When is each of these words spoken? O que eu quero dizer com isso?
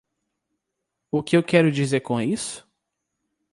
O 1.11 1.21
que 1.21 1.37
eu 1.37 1.43
quero 1.43 1.71
dizer 1.71 1.99
com 1.99 2.19
isso? 2.19 2.67